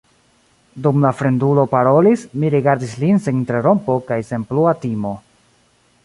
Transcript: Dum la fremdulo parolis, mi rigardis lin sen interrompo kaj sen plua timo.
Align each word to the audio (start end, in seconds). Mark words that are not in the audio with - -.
Dum 0.85 0.95
la 1.05 1.09
fremdulo 1.17 1.65
parolis, 1.73 2.23
mi 2.43 2.49
rigardis 2.55 2.95
lin 3.03 3.21
sen 3.25 3.37
interrompo 3.41 3.99
kaj 4.07 4.17
sen 4.31 4.47
plua 4.53 4.73
timo. 4.87 5.13